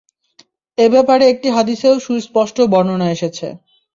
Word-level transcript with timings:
এ 0.77 0.87
ব্যাপারে 0.93 1.23
একটি 1.27 1.47
হাদীসেও 1.49 1.95
সুস্পষ্ট 1.99 2.57
বর্ণনা 2.73 3.07
এসেছে। 3.11 3.47